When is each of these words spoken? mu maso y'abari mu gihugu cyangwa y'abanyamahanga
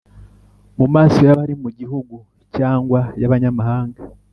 mu 0.77 0.85
maso 0.93 1.19
y'abari 1.27 1.53
mu 1.63 1.69
gihugu 1.79 2.15
cyangwa 2.55 2.99
y'abanyamahanga 3.19 4.01